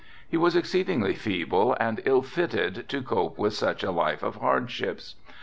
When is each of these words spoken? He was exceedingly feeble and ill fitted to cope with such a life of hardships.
He 0.27 0.35
was 0.35 0.55
exceedingly 0.55 1.13
feeble 1.13 1.77
and 1.79 2.01
ill 2.05 2.23
fitted 2.23 2.89
to 2.89 3.03
cope 3.03 3.37
with 3.37 3.53
such 3.53 3.83
a 3.83 3.91
life 3.91 4.23
of 4.23 4.37
hardships. 4.37 5.13